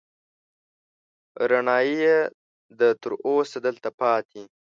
رڼايي 1.49 1.93
يې 2.03 2.17
ده، 2.77 2.89
تر 3.01 3.11
اوسه 3.25 3.57
دلته 3.65 3.89
پاتې 3.99 4.41